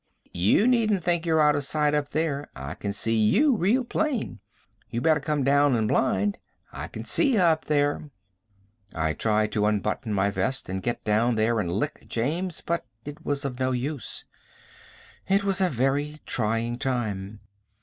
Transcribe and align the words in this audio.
You 0.33 0.65
needn't 0.65 1.03
think 1.03 1.27
you're 1.27 1.39
out 1.43 1.55
of 1.55 1.63
sight 1.63 1.93
up 1.93 2.09
there. 2.09 2.49
I 2.55 2.73
can 2.73 2.91
see 2.91 3.15
you 3.15 3.55
real 3.55 3.83
plain. 3.83 4.39
You 4.89 4.99
better 4.99 5.19
come 5.19 5.43
down 5.43 5.75
and 5.75 5.87
blind. 5.87 6.39
I 6.71 6.87
can 6.87 7.05
see 7.05 7.33
ye 7.33 7.37
up 7.37 7.65
there!" 7.65 8.09
I 8.95 9.13
tried 9.13 9.51
to 9.51 9.67
unbutton 9.67 10.11
my 10.11 10.31
vest 10.31 10.69
and 10.69 10.81
get 10.81 11.03
down 11.03 11.35
there 11.35 11.59
and 11.59 11.71
lick 11.71 12.07
James, 12.07 12.61
but 12.65 12.87
it 13.05 13.23
was 13.23 13.45
of 13.45 13.59
no 13.59 13.73
use. 13.73 14.25
It 15.29 15.43
was 15.43 15.61
a 15.61 15.69
very 15.69 16.19
trying 16.25 16.79
time. 16.79 17.41